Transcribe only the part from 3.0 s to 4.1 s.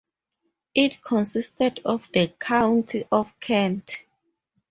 of Kent.